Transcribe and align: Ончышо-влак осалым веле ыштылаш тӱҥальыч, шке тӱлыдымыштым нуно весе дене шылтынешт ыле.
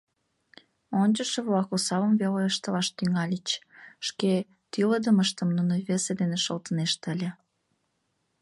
Ончышо-влак 1.01 1.69
осалым 1.75 2.13
веле 2.21 2.41
ыштылаш 2.51 2.87
тӱҥальыч, 2.97 3.47
шке 4.07 4.33
тӱлыдымыштым 4.71 5.49
нуно 5.57 5.73
весе 5.87 6.13
дене 6.21 6.37
шылтынешт 6.45 7.01
ыле. 7.13 7.29